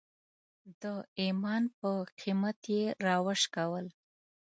[0.81, 0.83] د
[1.21, 1.89] ایمان په
[2.19, 3.85] قیمت یې راوشکول.